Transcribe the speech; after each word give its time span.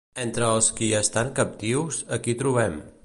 Entre 0.21 0.45
els 0.53 0.69
qui 0.79 0.87
estan 1.01 1.29
captius, 1.41 2.01
a 2.17 2.21
qui 2.25 2.37
trobem? 2.41 2.81